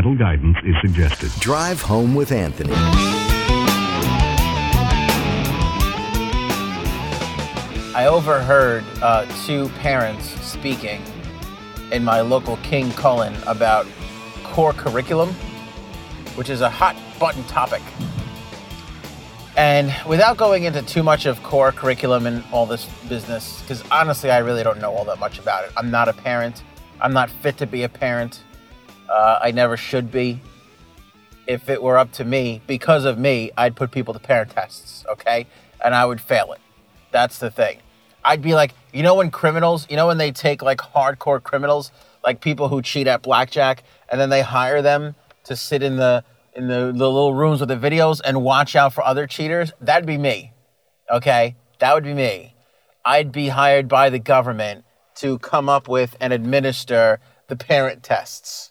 [0.00, 1.30] parental guidance is suggested.
[1.40, 2.72] Drive Home with Anthony.
[7.94, 11.02] I overheard uh, two parents speaking
[11.92, 13.86] in my local King Cullen about
[14.42, 15.34] core curriculum,
[16.34, 17.82] which is a hot button topic.
[19.58, 24.30] And without going into too much of core curriculum and all this business, because honestly,
[24.30, 25.72] I really don't know all that much about it.
[25.76, 26.62] I'm not a parent.
[27.02, 28.40] I'm not fit to be a parent.
[29.10, 30.40] Uh, I never should be.
[31.46, 35.04] If it were up to me, because of me, I'd put people to parent tests,
[35.08, 35.46] okay?
[35.84, 36.60] And I would fail it.
[37.10, 37.80] That's the thing.
[38.24, 41.90] I'd be like, you know, when criminals, you know, when they take like hardcore criminals,
[42.24, 46.22] like people who cheat at blackjack, and then they hire them to sit in the
[46.52, 49.72] in the, the little rooms with the videos and watch out for other cheaters.
[49.80, 50.52] That'd be me.
[51.10, 52.54] Okay, that would be me.
[53.04, 54.84] I'd be hired by the government
[55.16, 58.69] to come up with and administer the parent tests,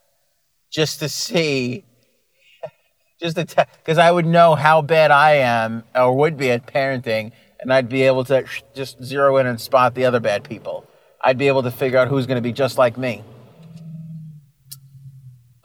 [0.72, 1.84] just to see
[3.20, 7.32] just to because I would know how bad I am or would be at parenting,
[7.60, 10.86] and I'd be able to just zero in and spot the other bad people.
[11.22, 13.24] I'd be able to figure out who's going to be just like me.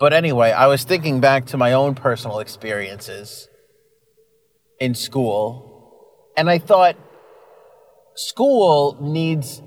[0.00, 3.48] But anyway, I was thinking back to my own personal experiences
[4.80, 6.96] in school, and I thought
[8.16, 9.62] school needs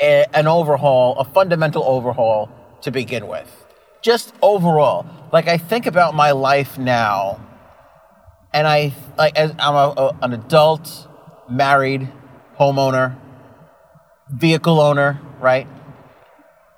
[0.00, 2.50] a, an overhaul, a fundamental overhaul
[2.82, 3.65] to begin with.
[4.02, 7.40] Just overall, like I think about my life now,
[8.52, 11.08] and I like as I'm a, a, an adult,
[11.50, 12.08] married,
[12.58, 13.16] homeowner,
[14.30, 15.66] vehicle owner, right?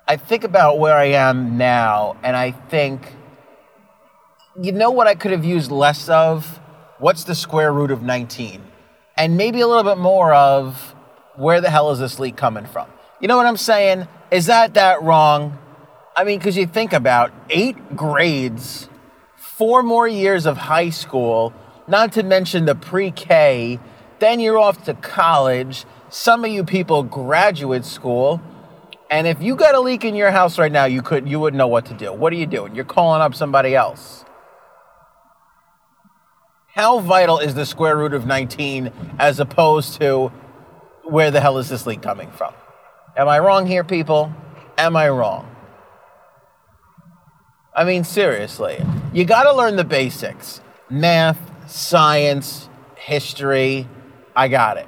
[0.07, 3.13] I think about where I am now, and I think,
[4.59, 6.59] you know what I could have used less of?
[6.97, 8.61] What's the square root of 19?
[9.15, 10.95] And maybe a little bit more of
[11.35, 12.87] where the hell is this leak coming from?
[13.21, 14.07] You know what I'm saying?
[14.31, 15.57] Is that that wrong?
[16.15, 18.89] I mean, because you think about eight grades,
[19.35, 21.53] four more years of high school,
[21.87, 23.79] not to mention the pre K,
[24.19, 25.85] then you're off to college.
[26.09, 28.41] Some of you people graduate school.
[29.09, 31.57] And if you got a leak in your house right now, you could you wouldn't
[31.57, 32.13] know what to do.
[32.13, 32.75] What are you doing?
[32.75, 34.23] You're calling up somebody else.
[36.67, 40.31] How vital is the square root of 19 as opposed to
[41.03, 42.53] where the hell is this leak coming from?
[43.17, 44.31] Am I wrong here, people?
[44.77, 45.53] Am I wrong?
[47.79, 48.77] I mean, seriously,
[49.13, 50.59] you got to learn the basics
[50.89, 51.39] math,
[51.71, 53.87] science, history.
[54.35, 54.85] I got it.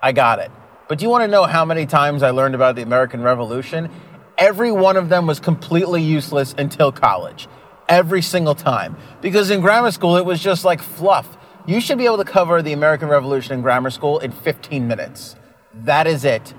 [0.00, 0.52] I got it.
[0.86, 3.90] But do you want to know how many times I learned about the American Revolution?
[4.38, 7.48] Every one of them was completely useless until college.
[7.88, 8.96] Every single time.
[9.20, 11.36] Because in grammar school, it was just like fluff.
[11.66, 15.34] You should be able to cover the American Revolution in grammar school in 15 minutes.
[15.74, 16.54] That is it.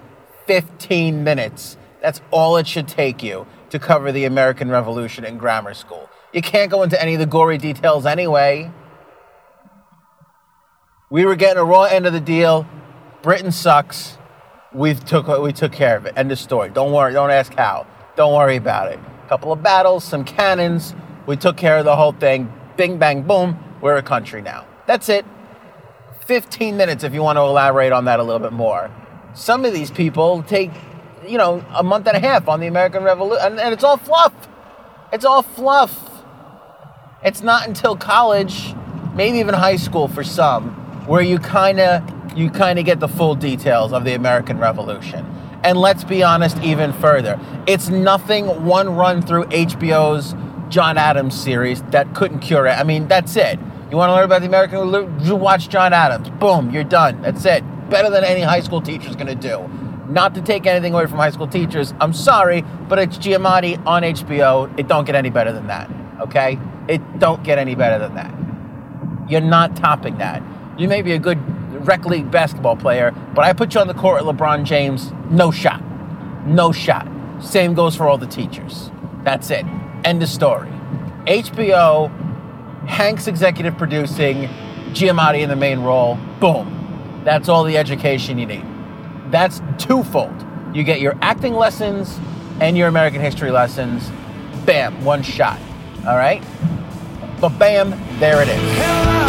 [0.48, 1.78] 15 minutes.
[2.02, 6.10] That's all it should take you to cover the American Revolution in grammar school.
[6.32, 8.72] You can't go into any of the gory details anyway.
[11.10, 12.66] We were getting a raw end of the deal.
[13.22, 14.18] Britain sucks
[14.74, 16.14] we took we took care of it.
[16.16, 16.70] End of story.
[16.70, 17.14] Don't worry.
[17.14, 17.86] Don't ask how.
[18.16, 19.00] Don't worry about it.
[19.26, 20.96] A couple of battles, some cannons.
[21.26, 22.52] We took care of the whole thing.
[22.78, 23.60] Bing bang boom.
[23.82, 24.66] We're a country now.
[24.86, 25.26] That's it.
[26.26, 28.92] 15 minutes if you want to elaborate on that a little bit more.
[29.34, 30.72] Some of these people take,
[31.28, 33.98] you know, a month and a half on the American Revolution, and, and it's all
[33.98, 34.34] fluff.
[35.14, 36.24] It's all fluff.
[37.24, 38.74] It's not until college,
[39.14, 40.72] maybe even high school for some,
[41.06, 45.26] where you kind of you kind of get the full details of the American Revolution.
[45.64, 47.40] And let's be honest even further.
[47.68, 50.34] It's nothing one run through HBO's
[50.70, 52.72] John Adams series that couldn't cure it.
[52.72, 53.60] I mean, that's it.
[53.92, 55.40] You want to learn about the American Revolution?
[55.40, 56.30] Watch John Adams.
[56.40, 57.22] Boom, you're done.
[57.22, 57.62] That's it.
[57.90, 59.70] Better than any high school teacher's going to do.
[60.12, 61.94] Not to take anything away from high school teachers.
[62.02, 64.78] I'm sorry, but it's Giamatti on HBO.
[64.78, 65.90] It don't get any better than that.
[66.20, 66.60] Okay?
[66.90, 68.34] It don't get any better than that.
[69.30, 70.44] You're not topping that.
[70.78, 71.40] You may be a good
[71.88, 75.50] rec league basketball player, but I put you on the court with LeBron James, no
[75.50, 75.82] shot.
[76.46, 77.08] No shot.
[77.40, 78.92] Same goes for all the teachers.
[79.24, 79.66] That's it.
[80.04, 80.70] End of story.
[81.26, 82.10] HBO,
[82.86, 84.50] Hanks executive producing,
[84.92, 86.18] Giamatti in the main role.
[86.42, 87.22] Boom.
[87.24, 88.66] That's all the education you need.
[89.32, 90.46] That's twofold.
[90.74, 92.20] You get your acting lessons
[92.60, 94.10] and your American history lessons.
[94.66, 95.60] Bam, one shot.
[96.06, 96.44] All right?
[97.40, 99.21] But bam, there it is.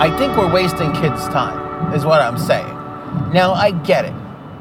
[0.00, 2.68] I think we're wasting kids' time, is what I'm saying.
[3.32, 4.12] Now, I get it.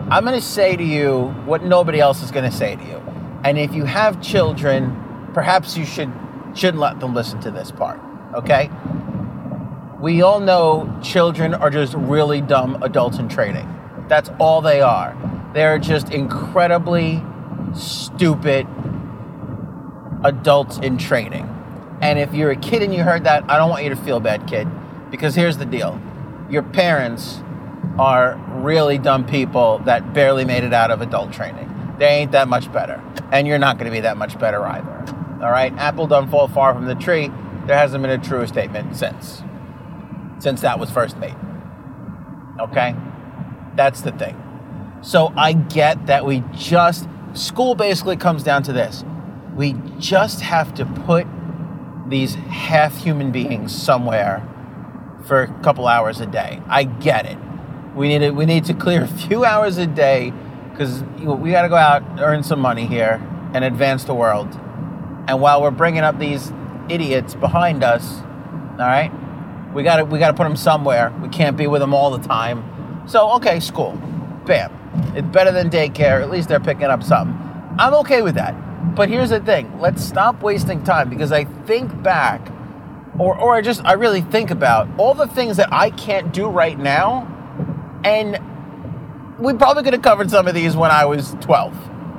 [0.10, 2.98] I'm going to say to you what nobody else is going to say to you.
[3.44, 6.12] And if you have children, perhaps you should,
[6.56, 8.00] shouldn't let them listen to this part,
[8.34, 8.72] okay?
[10.00, 13.72] We all know children are just really dumb adults in training.
[14.08, 15.16] That's all they are.
[15.54, 17.24] They're just incredibly
[17.76, 18.66] stupid
[20.24, 21.48] adults in training.
[22.02, 24.20] And if you're a kid and you heard that, I don't want you to feel
[24.20, 24.68] bad, kid.
[25.12, 26.00] Because here's the deal
[26.50, 27.42] your parents
[28.00, 31.96] are really dumb people that barely made it out of adult training.
[31.98, 33.04] They ain't that much better.
[33.32, 35.06] And you're not going to be that much better either.
[35.42, 35.74] All right?
[35.78, 37.32] Apple don't fall far from the tree.
[37.66, 39.42] There hasn't been a truer statement since.
[40.40, 41.36] Since that was first made.
[42.60, 42.96] Okay?
[43.76, 44.42] That's the thing.
[45.02, 49.04] So I get that we just, school basically comes down to this.
[49.56, 51.28] We just have to put
[52.08, 54.48] these half human beings somewhere
[55.28, 56.62] for a couple hours a day.
[56.68, 57.38] I get it.
[57.96, 60.34] We need to, we need to clear a few hours a day
[60.72, 63.22] because we got to go out earn some money here
[63.54, 64.48] and advance the world.
[65.28, 66.52] And while we're bringing up these
[66.90, 69.12] idiots behind us, all right,
[69.74, 71.14] we got to we got to put them somewhere.
[71.22, 72.64] We can't be with them all the time.
[73.08, 73.94] So okay, school,
[74.46, 74.72] bam,
[75.16, 76.22] it's better than daycare.
[76.22, 77.36] At least they're picking up something.
[77.78, 78.96] I'm okay with that.
[78.96, 82.52] But here's the thing: let's stop wasting time because I think back
[83.20, 86.48] or, or I just I really think about all the things that I can't do
[86.48, 87.28] right now,
[88.04, 88.40] and
[89.40, 91.74] we probably could have covered some of these when I was 12.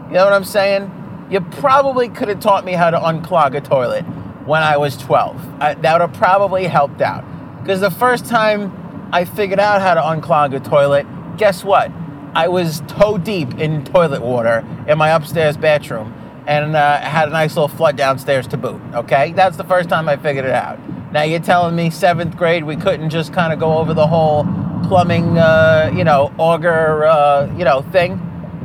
[0.09, 1.27] You know what I'm saying?
[1.31, 4.03] You probably could have taught me how to unclog a toilet
[4.47, 5.61] when I was 12.
[5.61, 7.25] I, that would have probably helped out.
[7.61, 11.93] Because the first time I figured out how to unclog a toilet, guess what?
[12.35, 16.15] I was toe deep in toilet water in my upstairs bathroom
[16.49, 18.81] and uh, had a nice little flood downstairs to boot.
[18.95, 20.81] Okay, that's the first time I figured it out.
[21.13, 24.45] Now you're telling me seventh grade we couldn't just kind of go over the whole
[24.85, 28.19] plumbing, uh, you know, auger, uh, you know, thing.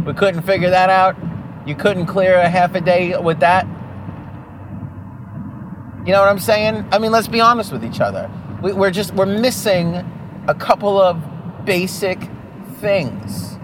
[0.06, 1.18] We couldn't figure that out.
[1.68, 3.66] You couldn't clear a half a day with that.
[6.06, 6.88] You know what I'm saying?
[6.92, 8.32] I mean, let's be honest with each other.
[8.62, 9.96] We, we're just we're missing
[10.48, 11.22] a couple of
[11.66, 12.30] basic
[12.80, 13.58] things.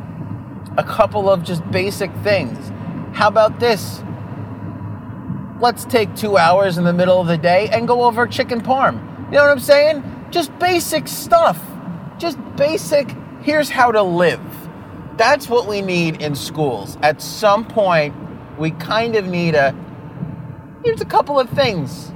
[0.77, 2.57] A couple of just basic things.
[3.13, 4.01] How about this?
[5.61, 8.95] Let's take two hours in the middle of the day and go over chicken parm.
[9.25, 10.03] You know what I'm saying?
[10.31, 11.61] Just basic stuff.
[12.17, 14.41] Just basic, here's how to live.
[15.17, 16.97] That's what we need in schools.
[17.01, 18.15] At some point,
[18.57, 19.75] we kind of need a,
[20.83, 22.11] here's a couple of things.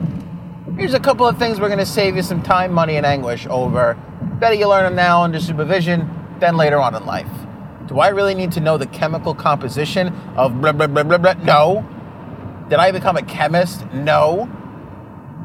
[0.77, 3.45] Here's a couple of things we're going to save you some time, money, and anguish
[3.47, 3.95] over.
[4.39, 6.09] Better you learn them now under supervision
[6.39, 7.29] than later on in life.
[7.87, 11.33] Do I really need to know the chemical composition of blah, blah, blah, blah, blah?
[11.33, 11.85] No.
[12.73, 13.85] Did I become a chemist?
[13.93, 14.49] No.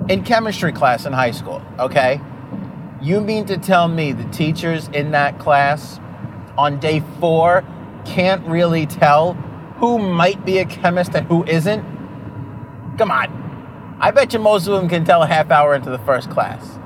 [0.08, 2.22] In chemistry class in high school, okay?
[3.02, 6.00] You mean to tell me the teachers in that class
[6.56, 7.66] on day four
[8.06, 9.34] can't really tell
[9.76, 11.82] who might be a chemist and who isn't?
[12.96, 13.98] Come on.
[14.00, 16.78] I bet you most of them can tell a half hour into the first class.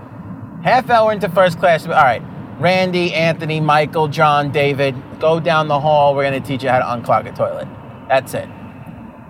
[0.64, 2.22] Half hour into first class, all right,
[2.58, 6.16] Randy, Anthony, Michael, John, David, go down the hall.
[6.16, 7.68] We're going to teach you how to unclog a toilet.
[8.08, 8.48] That's it.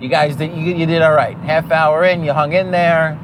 [0.00, 1.36] You guys did you, you did all right.
[1.38, 3.18] Half hour in, you hung in there.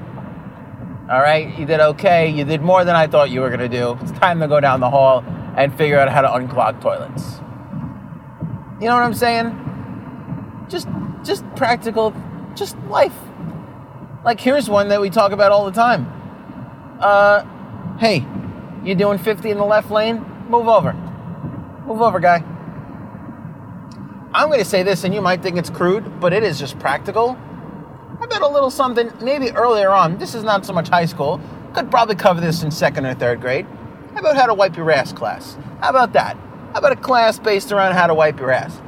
[1.11, 2.29] All right, you did okay.
[2.29, 3.99] You did more than I thought you were gonna do.
[4.03, 5.25] It's time to go down the hall
[5.57, 7.41] and figure out how to unclog toilets.
[8.81, 10.67] You know what I'm saying?
[10.69, 10.87] Just
[11.25, 12.15] just practical,
[12.55, 13.17] just life.
[14.25, 16.07] Like here's one that we talk about all the time.
[17.01, 17.45] Uh,
[17.99, 18.27] hey,
[18.85, 20.25] you doing 50 in the left lane?
[20.49, 20.93] Move over.
[21.87, 22.45] Move over, guy.
[24.39, 26.79] I'm going to say this, and you might think it's crude, but it is just
[26.79, 27.37] practical.
[28.21, 31.41] I bet a little something, maybe earlier on, this is not so much high school,
[31.75, 33.67] could probably cover this in second or third grade.
[34.15, 35.59] How about how to wipe your ass class?
[35.81, 36.37] How about that?
[36.73, 38.81] How about a class based around how to wipe your ass?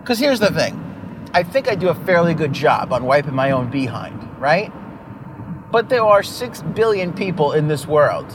[0.00, 0.78] Because here's the thing
[1.32, 4.70] I think I do a fairly good job on wiping my own behind, right?
[5.72, 8.30] But there are six billion people in this world.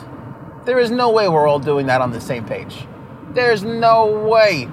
[0.66, 2.88] There is no way we're all doing that on the same page.
[3.30, 4.68] There's no way.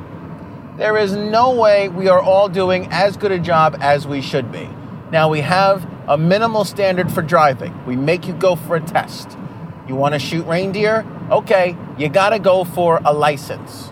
[0.76, 4.50] There is no way we are all doing as good a job as we should
[4.50, 4.68] be.
[5.12, 7.86] Now, we have a minimal standard for driving.
[7.86, 9.38] We make you go for a test.
[9.86, 11.06] You want to shoot reindeer?
[11.30, 13.90] Okay, you got to go for a license.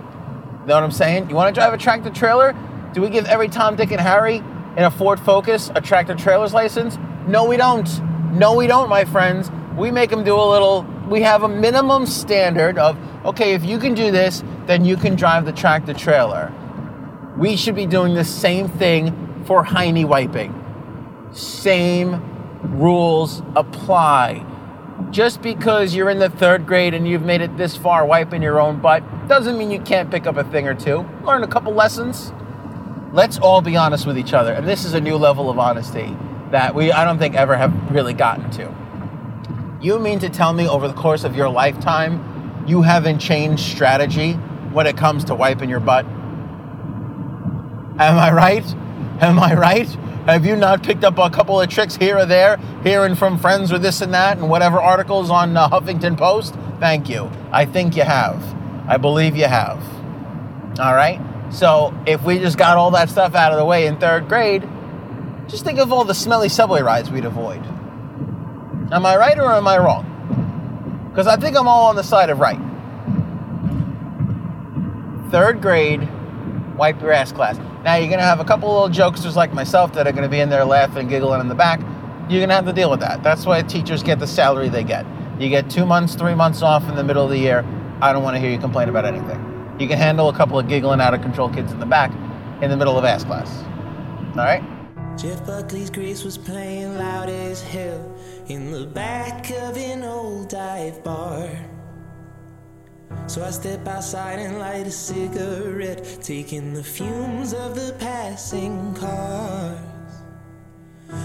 [0.63, 1.31] You know what I'm saying?
[1.31, 2.53] You want to drive a tractor trailer?
[2.95, 4.39] Do we give every Tom, Dick, and Harry
[4.77, 6.99] in a Ford Focus a tractor trailer's license?
[7.29, 7.89] No, we don't.
[8.33, 9.53] No, we don't, my friends.
[9.77, 13.79] We make them do a little, we have a minimum standard of, okay, if you
[13.79, 16.53] can do this, then you can drive the tractor trailer
[17.37, 20.55] we should be doing the same thing for hiney wiping.
[21.33, 22.21] Same
[22.79, 24.45] rules apply.
[25.11, 28.61] just because you're in the third grade and you've made it this far wiping your
[28.61, 31.73] own butt doesn't mean you can't pick up a thing or two, learn a couple
[31.73, 32.33] lessons.
[33.13, 34.53] Let's all be honest with each other.
[34.53, 36.17] And this is a new level of honesty
[36.51, 38.75] that we, I don't think, ever have really gotten to.
[39.81, 44.35] You mean to tell me over the course of your lifetime, you haven't changed strategy
[44.73, 46.07] when it comes to wiping your butt?
[47.99, 48.65] Am I right?
[49.21, 49.89] Am I right?
[50.27, 53.73] Have you not picked up a couple of tricks here or there, hearing from friends
[53.73, 56.55] or this and that, and whatever articles on uh, Huffington Post?
[56.81, 57.31] Thank you.
[57.51, 58.43] I think you have.
[58.89, 59.83] I believe you have.
[60.81, 61.21] All right?
[61.51, 64.67] So if we just got all that stuff out of the way in third grade,
[65.49, 67.63] just think of all the smelly subway rides we'd avoid.
[68.91, 71.09] Am I right or am I wrong?
[71.11, 72.61] Because I think I'm all on the side of right.
[75.31, 76.09] Third grade,
[76.77, 77.59] wipe your ass class.
[77.85, 80.49] Now you're gonna have a couple little jokesters like myself that are gonna be in
[80.49, 81.81] there laughing, giggling in the back.
[82.29, 83.23] You're gonna have to deal with that.
[83.23, 85.05] That's why teachers get the salary they get.
[85.39, 87.65] You get two months, three months off in the middle of the year.
[88.01, 89.77] I don't want to hear you complain about anything.
[89.79, 92.13] You can handle a couple of giggling out of control kids in the back
[92.63, 93.65] in the middle of ass class.
[94.37, 94.63] All right?
[95.17, 101.03] Jeff Buckley's Grace was playing loud as hell in the back of an old dive
[101.05, 101.49] bar.
[103.27, 109.79] So I step outside and light a cigarette, taking the fumes of the passing cars.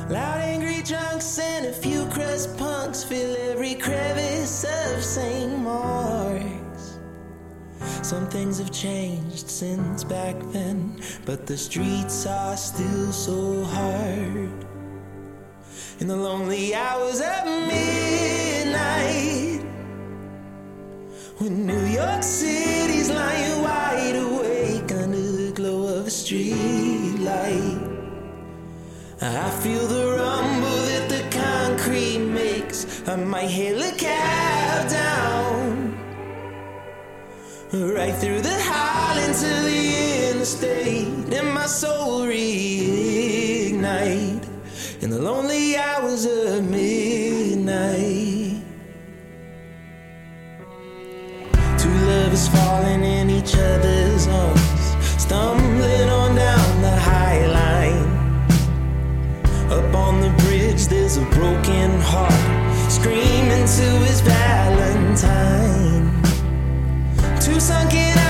[0.10, 5.60] Loud, angry drunks and a few crust punks fill every crevice of St.
[5.60, 6.98] Mark's.
[8.01, 14.65] Some things have changed since back then, but the streets are still so hard.
[16.00, 19.47] In the lonely hours of midnight,
[21.39, 27.77] when New York City's lying wide awake under the glow of a street light.
[29.22, 33.08] I feel the rumble that the concrete makes.
[33.08, 35.96] I might hail a cab down.
[37.72, 43.67] Right through the Highlands to the interstate, and my soul reignite
[45.01, 47.07] in the lonely hours of midnight.
[63.77, 65.22] To his Valentine.
[67.39, 68.26] Two sunken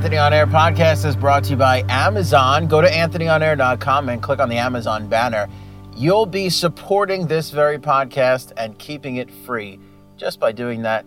[0.00, 2.66] Anthony On Air podcast is brought to you by Amazon.
[2.66, 5.46] Go to anthonyonair.com and click on the Amazon banner.
[5.94, 9.78] You'll be supporting this very podcast and keeping it free
[10.16, 11.04] just by doing that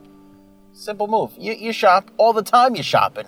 [0.74, 1.32] Simple move.
[1.40, 2.76] You, you shop all the time.
[2.76, 3.26] you're shopping.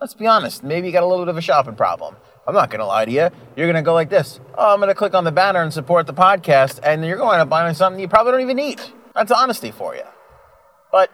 [0.00, 0.64] Let's be honest.
[0.64, 2.16] Maybe you got a little bit of a shopping problem.
[2.48, 3.30] I'm not gonna lie to you.
[3.54, 4.40] You're gonna go like this.
[4.58, 7.46] Oh, I'm gonna click on the banner and support the podcast, and you're going to
[7.46, 8.80] buy something you probably don't even need.
[9.14, 10.02] That's honesty for you.
[10.90, 11.12] But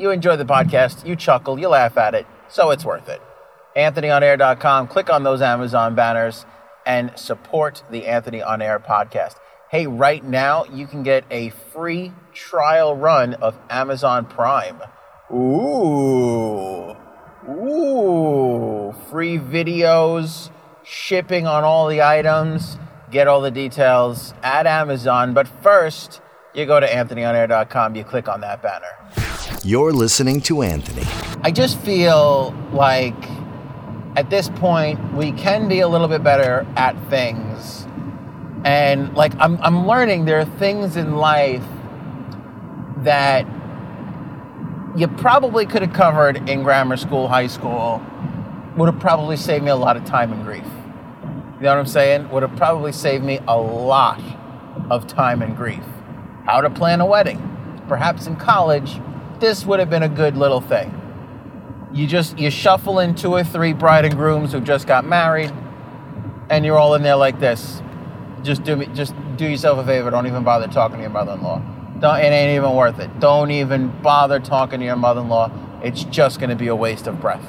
[0.00, 3.22] you enjoy the podcast, you chuckle, you laugh at it, so it's worth it.
[3.76, 4.88] AnthonyOnAir.com.
[4.88, 6.46] Click on those Amazon banners
[6.86, 9.36] and support the Anthony on Air podcast.
[9.70, 14.80] Hey, right now you can get a free trial run of Amazon Prime.
[15.32, 16.96] Ooh.
[17.48, 18.94] Ooh.
[19.10, 20.50] Free videos,
[20.84, 22.78] shipping on all the items.
[23.10, 25.34] Get all the details at Amazon.
[25.34, 26.20] But first,
[26.54, 28.86] you go to AnthonyOnAir.com, you click on that banner.
[29.62, 31.06] You're listening to Anthony.
[31.42, 33.14] I just feel like
[34.16, 37.86] at this point we can be a little bit better at things.
[38.64, 41.64] And like I'm I'm learning there are things in life
[42.98, 43.46] that
[44.96, 48.02] you probably could have covered in grammar school, high school,
[48.76, 50.64] would have probably saved me a lot of time and grief.
[50.64, 52.30] You know what I'm saying?
[52.30, 54.20] Would have probably saved me a lot
[54.90, 55.84] of time and grief.
[56.44, 57.42] How to plan a wedding.
[57.88, 59.00] Perhaps in college,
[59.38, 61.05] this would have been a good little thing.
[61.92, 65.52] You just you shuffle in two or three bride and grooms who just got married,
[66.50, 67.82] and you're all in there like this.
[68.42, 70.10] Just do me, just do yourself a favor.
[70.10, 71.58] Don't even bother talking to your mother-in-law.
[72.00, 73.18] Don't, it ain't even worth it.
[73.20, 75.50] Don't even bother talking to your mother-in-law.
[75.82, 77.44] It's just going to be a waste of breath.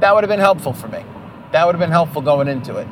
[0.00, 1.04] That would have been helpful for me.
[1.52, 2.88] That would have been helpful going into it.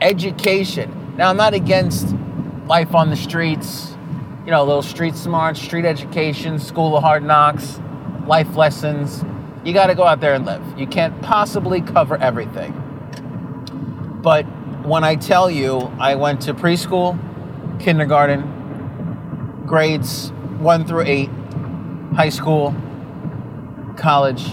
[0.00, 1.14] Education.
[1.16, 2.14] Now, I'm not against
[2.66, 3.89] life on the streets,
[4.44, 7.78] you know, little street smart, street education, school of hard knocks,
[8.26, 9.24] life lessons.
[9.64, 10.62] You got to go out there and live.
[10.78, 12.72] You can't possibly cover everything.
[14.22, 14.44] But
[14.84, 17.18] when I tell you I went to preschool,
[17.80, 21.30] kindergarten, grades one through eight,
[22.14, 22.74] high school,
[23.96, 24.50] college,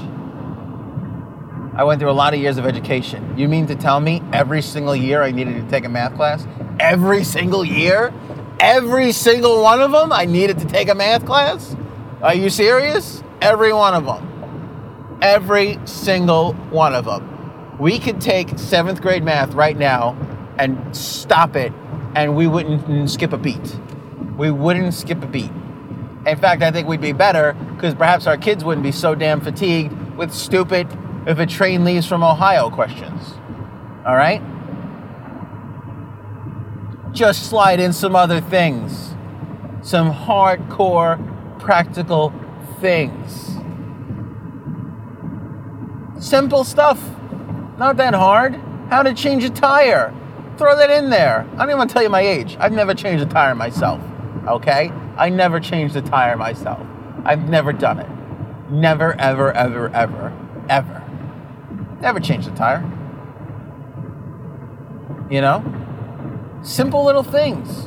[1.76, 3.38] I went through a lot of years of education.
[3.38, 6.45] You mean to tell me every single year I needed to take a math class?
[6.80, 8.13] Every single year?
[8.60, 11.76] Every single one of them I needed to take a math class?
[12.22, 13.24] Are you serious?
[13.39, 15.20] Every one of them.
[15.22, 17.78] Every single one of them.
[17.80, 20.17] We could take seventh grade math right now
[20.58, 21.72] and stop it,
[22.15, 23.80] and we wouldn't skip a beat.
[24.38, 25.52] We wouldn't skip a beat.
[26.26, 29.39] In fact, I think we'd be better because perhaps our kids wouldn't be so damn
[29.39, 30.88] fatigued with stupid
[31.28, 33.36] if a train leaves from Ohio questions.
[34.06, 34.41] All right?
[37.17, 39.15] Just slide in some other things,
[39.82, 41.17] some hardcore
[41.60, 42.32] practical
[42.80, 43.58] things.
[46.23, 47.03] Simple stuff,
[47.80, 48.53] not that hard.
[48.91, 50.13] How to change a tire.
[50.60, 51.47] Throw that in there.
[51.53, 52.56] I don't even want to tell you my age.
[52.60, 53.99] I've never changed a tire myself.
[54.47, 54.91] Okay?
[55.17, 56.86] I never changed a tire myself.
[57.25, 58.10] I've never done it.
[58.69, 60.34] Never, ever, ever, ever,
[60.69, 61.03] ever.
[61.99, 62.84] Never changed a tire.
[65.32, 65.87] You know?
[66.63, 67.86] Simple little things.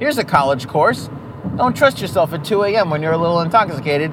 [0.00, 1.10] Here's a college course.
[1.56, 2.90] Don't trust yourself at 2 a.m.
[2.90, 4.10] when you're a little intoxicated,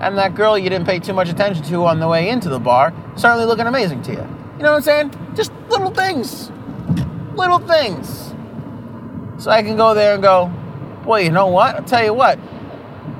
[0.00, 2.58] and that girl you didn't pay too much attention to on the way into the
[2.58, 4.18] bar certainly looking amazing to you.
[4.56, 5.34] You know what I'm saying?
[5.34, 6.50] Just little things.
[7.34, 8.34] Little things.
[9.42, 10.52] So I can go there and go,
[11.04, 11.76] boy, you know what?
[11.76, 12.38] I'll tell you what.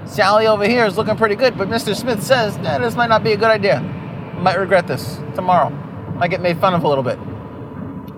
[0.05, 1.95] Sally over here is looking pretty good, but Mr.
[1.95, 3.81] Smith says, eh, this might not be a good idea.
[4.39, 5.71] Might regret this tomorrow.
[6.17, 7.19] Might get made fun of a little bit.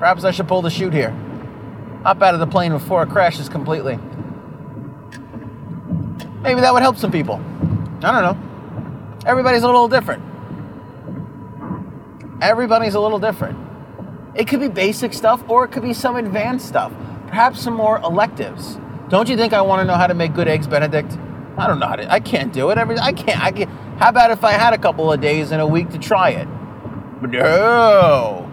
[0.02, 1.10] Perhaps I should pull the chute here.
[2.02, 4.00] Hop out of the plane before it crashes completely.
[6.40, 7.36] Maybe that would help some people.
[8.02, 9.20] I don't know.
[9.24, 10.24] Everybody's a little different.
[12.42, 13.56] Everybody's a little different.
[14.34, 16.92] It could be basic stuff or it could be some advanced stuff.
[17.28, 18.80] Perhaps some more electives.
[19.08, 21.16] Don't you think I want to know how to make good eggs benedict?
[21.56, 22.76] I don't know how to I can't do it.
[22.76, 25.60] Every I can't I can't how about if I had a couple of days in
[25.60, 26.48] a week to try it?
[27.22, 28.51] No.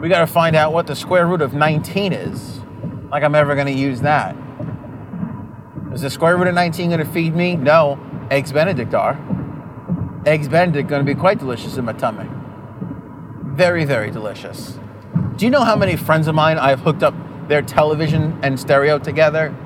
[0.00, 2.60] We got to find out what the square root of 19 is.
[3.10, 4.36] Like I'm ever going to use that.
[5.92, 7.56] Is the square root of 19 going to feed me?
[7.56, 7.98] No.
[8.30, 9.18] Eggs Benedict are.
[10.26, 12.28] Eggs Benedict going to be quite delicious in my tummy.
[13.54, 14.78] Very, very delicious.
[15.36, 17.14] Do you know how many friends of mine I've hooked up
[17.48, 19.56] their television and stereo together?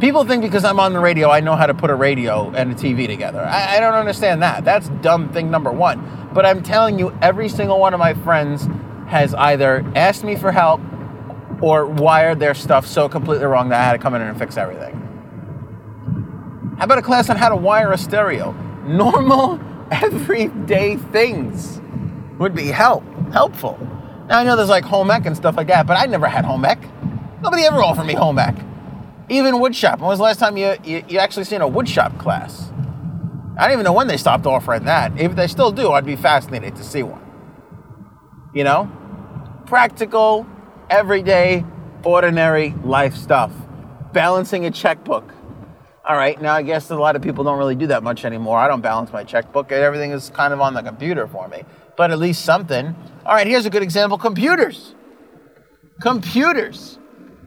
[0.00, 2.72] People think because I'm on the radio, I know how to put a radio and
[2.72, 3.40] a TV together.
[3.40, 4.64] I, I, don't understand that.
[4.64, 6.30] That's dumb thing number one.
[6.34, 8.66] But I'm telling you, every single one of my friends
[9.08, 10.80] has either asked me for help
[11.60, 14.56] or wired their stuff so completely wrong that I had to come in and fix
[14.56, 15.00] everything.
[16.78, 18.52] How about a class on how to wire a stereo?
[18.86, 21.80] Normal, everyday things
[22.38, 23.78] would be help helpful.
[24.28, 26.44] Now I know there's like home ec and stuff like that, but I never had
[26.44, 26.78] home ec.
[27.42, 28.54] Nobody ever offered me home ec.
[29.28, 29.98] Even woodshop.
[29.98, 32.70] When was the last time you, you, you actually seen a woodshop class?
[33.56, 35.18] I don't even know when they stopped offering that.
[35.18, 37.23] If they still do, I'd be fascinated to see one.
[38.54, 38.90] You know?
[39.66, 40.46] Practical,
[40.88, 41.64] everyday,
[42.04, 43.52] ordinary life stuff.
[44.12, 45.34] Balancing a checkbook.
[46.06, 48.58] All right, now I guess a lot of people don't really do that much anymore.
[48.58, 49.72] I don't balance my checkbook.
[49.72, 51.64] Everything is kind of on the computer for me.
[51.96, 52.94] But at least something.
[53.24, 54.94] All right, here's a good example computers.
[56.00, 56.98] Computers.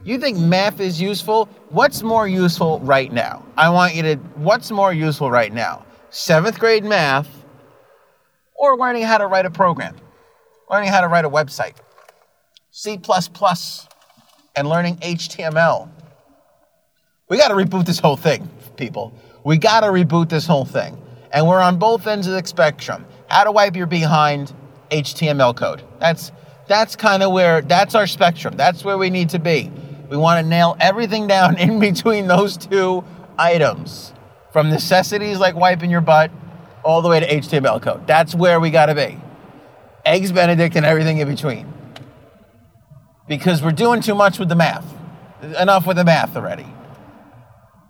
[0.04, 1.50] You think math is useful?
[1.70, 3.46] What's more useful right now?
[3.58, 5.86] I want you to, what's more useful right now?
[6.10, 7.30] Seventh grade math
[8.56, 9.96] or learning how to write a program,
[10.70, 11.76] learning how to write a website,
[12.72, 13.00] C
[14.56, 15.90] and learning HTML.
[17.30, 19.14] We got to reboot this whole thing, people.
[19.44, 20.98] We got to reboot this whole thing.
[21.32, 23.06] And we're on both ends of the spectrum.
[23.28, 24.54] How to wipe your behind
[24.92, 25.84] HTML code.
[26.00, 26.32] That's
[26.68, 28.56] that's kind of where that's our spectrum.
[28.58, 29.72] That's where we need to be.
[30.10, 33.04] We want to nail everything down in between those two
[33.38, 34.14] items.
[34.52, 36.32] From necessities like wiping your butt
[36.84, 38.08] all the way to HTML code.
[38.08, 39.20] That's where we got to be.
[40.08, 41.72] Eggs Benedict and everything in between.
[43.28, 44.86] Because we're doing too much with the math.
[45.60, 46.66] Enough with the math already.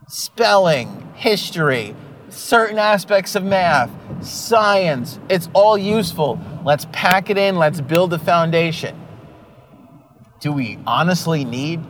[0.07, 1.95] Spelling, history,
[2.29, 3.91] certain aspects of math,
[4.25, 6.39] science, it's all useful.
[6.65, 8.99] Let's pack it in, let's build a foundation.
[10.39, 11.81] Do we honestly need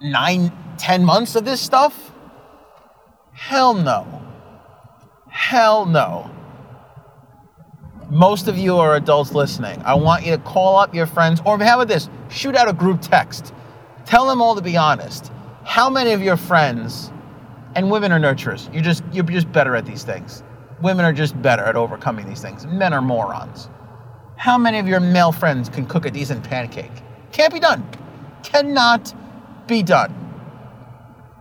[0.00, 2.12] nine, ten months of this stuff?
[3.32, 4.22] Hell no.
[5.28, 6.30] Hell no.
[8.14, 9.82] Most of you are adults listening.
[9.84, 12.08] I want you to call up your friends, or how about this?
[12.30, 13.52] Shoot out a group text.
[14.06, 15.32] Tell them all to be honest.
[15.64, 17.10] How many of your friends,
[17.74, 20.44] and women are nurturers, you're just you're just better at these things.
[20.80, 22.64] Women are just better at overcoming these things.
[22.68, 23.68] Men are morons.
[24.36, 26.92] How many of your male friends can cook a decent pancake?
[27.32, 27.84] Can't be done.
[28.44, 29.12] Cannot
[29.66, 30.14] be done.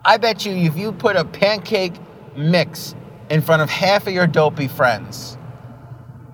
[0.04, 1.94] I bet you if you put a pancake
[2.36, 2.96] mix
[3.30, 5.38] in front of half of your dopey friends,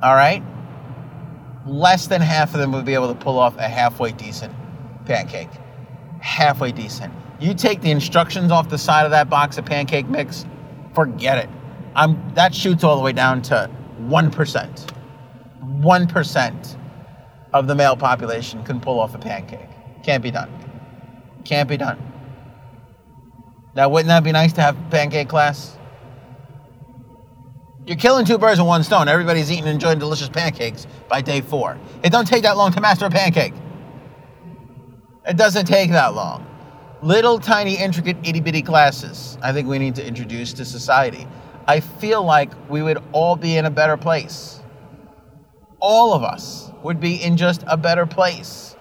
[0.02, 0.44] all right,
[1.66, 4.54] less than half of them would be able to pull off a halfway decent
[5.06, 5.50] pancake.
[6.22, 7.14] Halfway decent.
[7.40, 10.46] You take the instructions off the side of that box of pancake mix,
[10.94, 11.50] forget it.
[11.96, 13.70] I'm, that shoots all the way down to
[14.02, 14.94] 1%.
[15.62, 16.78] 1%
[17.54, 19.70] of the male population can pull off a pancake.
[20.04, 20.52] Can't be done.
[21.46, 21.98] Can't be done.
[23.76, 25.78] Now, wouldn't that be nice to have pancake class?
[27.90, 29.08] You're killing two birds with one stone.
[29.08, 31.80] Everybody's eating and enjoying delicious pancakes by day four.
[32.04, 33.56] It don't take that long to master a pancake.
[35.28, 36.46] It doesn't take that long.
[37.02, 41.26] Little tiny intricate itty bitty classes I think we need to introduce to society.
[41.68, 44.62] I feel like we would all be in a better place.
[45.80, 48.76] All of us would be in just a better place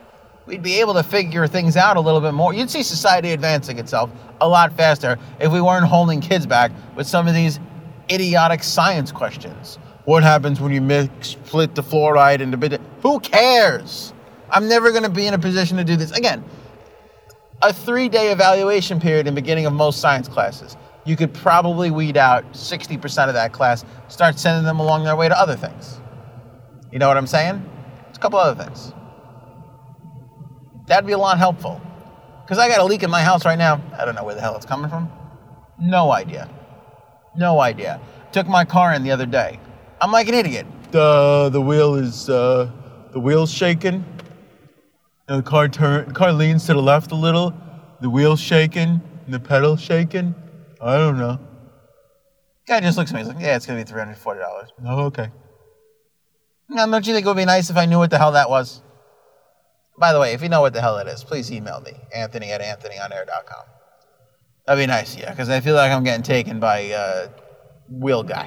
[0.49, 2.55] we'd be able to figure things out a little bit more.
[2.55, 7.07] You'd see society advancing itself a lot faster if we weren't holding kids back with
[7.07, 7.61] some of these
[8.11, 9.79] idiotic science questions.
[10.05, 12.81] What happens when you mix split the fluoride into bit?
[13.03, 14.13] Who cares?
[14.51, 16.45] I'm never going to be in a position to do this again.
[17.63, 20.77] A three-day evaluation period in beginning of most science classes.
[21.05, 25.29] You could probably weed out 60% of that class, start sending them along their way
[25.29, 26.01] to other things.
[26.93, 27.63] You know what I'm saying?
[28.09, 28.93] It's a couple other things.
[30.87, 31.81] That'd be a lot helpful.
[32.45, 33.83] Because I got a leak in my house right now.
[33.99, 35.11] I don't know where the hell it's coming from.
[35.79, 36.49] No idea.
[37.39, 38.01] No idea.
[38.33, 39.61] Took my car in the other day.
[40.01, 40.67] I'm like an idiot.
[40.91, 42.69] The the wheel is uh,
[43.13, 44.05] the wheel's shaking.
[45.29, 47.55] And the car turn car leans to the left a little.
[48.01, 50.35] The wheel's shaking and the pedal's shaking.
[50.81, 51.39] I don't know.
[52.67, 53.21] Guy just looks at me.
[53.21, 55.31] He's like, "Yeah, it's gonna be three hundred forty dollars." Oh, okay.
[56.69, 58.51] Now, don't you think it would be nice if I knew what the hell that
[58.51, 58.83] was?
[59.97, 62.51] By the way, if you know what the hell it is, please email me, anthony
[62.51, 63.65] at anthonyonair.com.
[64.69, 67.29] That'd be nice, yeah, because I feel like I'm getting taken by uh,
[67.89, 68.45] Wheel Guy.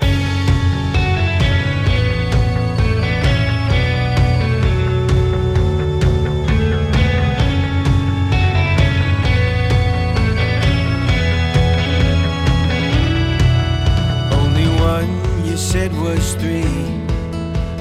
[14.31, 15.09] Only one
[15.43, 16.61] you said was three.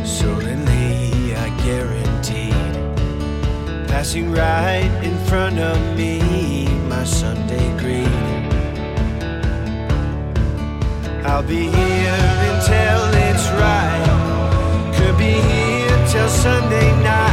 [0.02, 2.54] Suddenly, I guaranteed.
[3.86, 8.09] Passing right in front of me, my Sunday greeting.
[11.32, 14.92] I'll be here until it's right.
[14.96, 17.29] Could be here till Sunday night.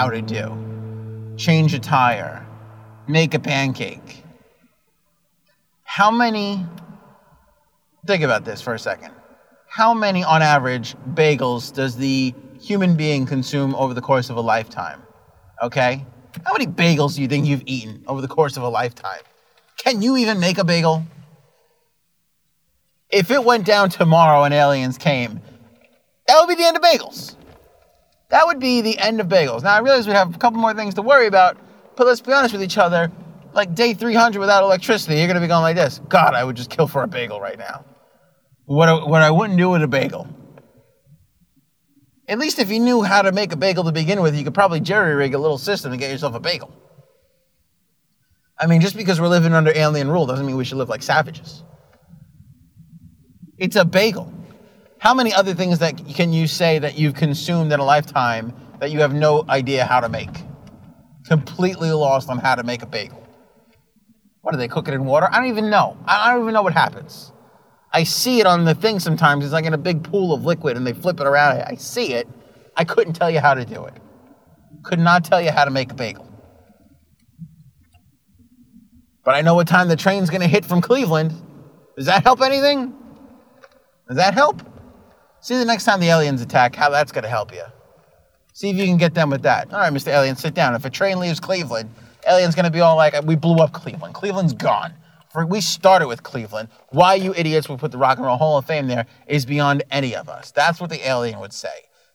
[0.00, 2.46] How to do change a tire,
[3.06, 4.24] make a pancake.
[5.82, 6.64] How many,
[8.06, 9.12] think about this for a second.
[9.68, 14.40] How many, on average, bagels does the human being consume over the course of a
[14.40, 15.02] lifetime?
[15.62, 16.06] Okay?
[16.46, 19.20] How many bagels do you think you've eaten over the course of a lifetime?
[19.76, 21.04] Can you even make a bagel?
[23.10, 25.42] If it went down tomorrow and aliens came,
[26.26, 27.36] that would be the end of bagels.
[28.30, 29.62] That would be the end of bagels.
[29.62, 31.58] Now, I realize we have a couple more things to worry about,
[31.96, 33.10] but let's be honest with each other.
[33.52, 36.00] Like day 300 without electricity, you're going to be going like this.
[36.08, 37.84] God, I would just kill for a bagel right now.
[38.66, 40.28] What I, what I wouldn't do with a bagel.
[42.28, 44.54] At least if you knew how to make a bagel to begin with, you could
[44.54, 46.72] probably jerry rig a little system to get yourself a bagel.
[48.56, 51.02] I mean, just because we're living under alien rule doesn't mean we should live like
[51.02, 51.64] savages.
[53.58, 54.32] It's a bagel.
[55.00, 58.90] How many other things that can you say that you've consumed in a lifetime that
[58.90, 60.28] you have no idea how to make?
[61.26, 63.26] Completely lost on how to make a bagel.
[64.42, 65.26] What do they cook it in water?
[65.32, 65.96] I don't even know.
[66.04, 67.32] I don't even know what happens.
[67.94, 69.42] I see it on the thing sometimes.
[69.42, 71.62] It's like in a big pool of liquid and they flip it around.
[71.62, 72.28] I see it.
[72.76, 73.94] I couldn't tell you how to do it.
[74.82, 76.30] Could not tell you how to make a bagel.
[79.24, 81.32] But I know what time the train's going to hit from Cleveland.
[81.96, 82.92] Does that help anything?
[84.06, 84.62] Does that help?
[85.40, 87.62] See the next time the aliens attack, how that's going to help you.
[88.52, 89.72] See if you can get them with that.
[89.72, 90.08] All right, Mr.
[90.08, 90.74] Alien, sit down.
[90.74, 91.90] If a train leaves Cleveland,
[92.28, 94.14] alien's going to be all like, we blew up Cleveland.
[94.14, 94.92] Cleveland's gone.
[95.32, 96.68] For we started with Cleveland.
[96.90, 99.84] Why you idiots would put the Rock and Roll Hall of Fame there is beyond
[99.90, 100.50] any of us.
[100.50, 101.68] That's what the alien would say.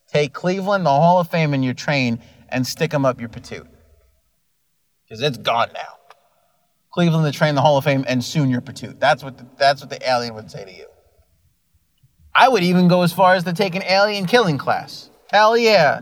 [0.08, 3.68] Take Cleveland, the Hall of Fame, in your train and stick them up your patoot.
[5.04, 5.98] Because it's gone now.
[6.92, 9.00] Cleveland, the train, the Hall of Fame, and soon your patoot.
[9.00, 10.86] That's what the, that's what the alien would say to you.
[12.38, 15.10] I would even go as far as to take an alien killing class.
[15.32, 16.02] Hell yeah.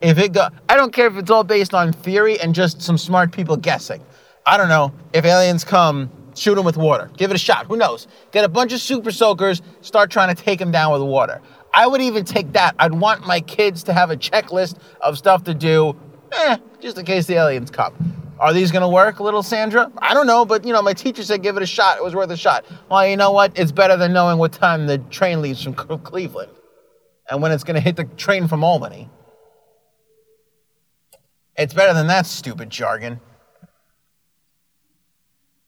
[0.00, 2.96] If it go, I don't care if it's all based on theory and just some
[2.96, 4.00] smart people guessing.
[4.46, 4.92] I don't know.
[5.12, 7.10] If aliens come, shoot them with water.
[7.16, 7.66] Give it a shot.
[7.66, 8.06] Who knows?
[8.30, 11.40] Get a bunch of super soakers, start trying to take them down with water.
[11.74, 12.76] I would even take that.
[12.78, 15.96] I'd want my kids to have a checklist of stuff to do,
[16.30, 17.94] eh, just in case the aliens come.
[18.44, 19.90] Are these going to work, little Sandra?
[19.96, 21.96] I don't know, but you know, my teacher said give it a shot.
[21.96, 22.66] It was worth a shot.
[22.90, 23.58] Well, you know what?
[23.58, 26.52] It's better than knowing what time the train leaves from Cleveland
[27.30, 29.08] and when it's going to hit the train from Albany.
[31.56, 33.18] It's better than that stupid jargon.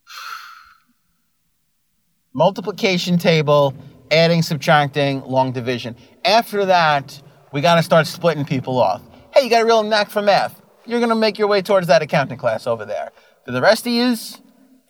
[2.35, 3.73] Multiplication table,
[4.11, 5.97] adding, subtracting, long division.
[6.27, 7.23] After that,
[7.55, 9.01] we got to start splitting people off.
[9.33, 11.87] Hey, you got a real knack for math you're going to make your way towards
[11.89, 13.11] that accounting class over there.
[13.45, 14.15] For the rest of you,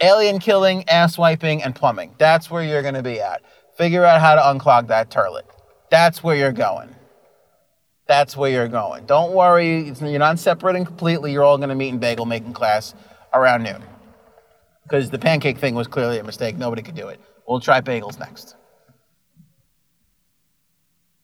[0.00, 2.14] alien killing, ass wiping, and plumbing.
[2.18, 3.42] That's where you're going to be at.
[3.76, 5.42] Figure out how to unclog that turlet.
[5.90, 6.94] That's where you're going.
[8.06, 9.06] That's where you're going.
[9.06, 11.32] Don't worry, you're not separating completely.
[11.32, 12.94] You're all going to meet in bagel making class
[13.34, 13.82] around noon.
[14.84, 16.56] Because the pancake thing was clearly a mistake.
[16.56, 17.20] Nobody could do it.
[17.48, 18.54] We'll try bagels next.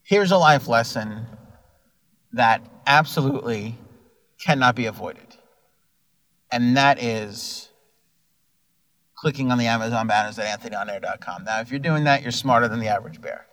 [0.03, 1.27] Here's a life lesson
[2.33, 3.79] that absolutely
[4.43, 5.37] cannot be avoided.
[6.51, 7.71] And that is
[9.17, 11.45] clicking on the Amazon banners at anthonyonair.com.
[11.45, 13.47] Now, if you're doing that, you're smarter than the average bear.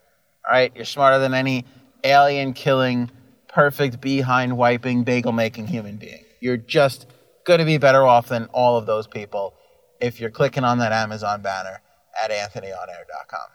[0.46, 0.72] All right?
[0.76, 1.66] You're smarter than any
[2.04, 3.12] alien killing,
[3.48, 6.26] perfect behind wiping, bagel making human being.
[6.40, 7.06] You're just
[7.46, 9.54] going to be better off than all of those people
[10.02, 11.82] if you're clicking on that Amazon banner
[12.22, 13.50] at anthonyonair.com.